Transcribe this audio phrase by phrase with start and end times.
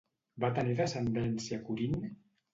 [0.45, 2.03] Va tenir descendència Corint?